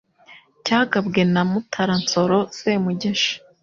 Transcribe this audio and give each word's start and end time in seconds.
cyagabwe 0.65 1.21
na 1.33 1.41
Mutara 1.49 1.95
Nsoro 2.01 2.37
Semugeshi 2.57 3.33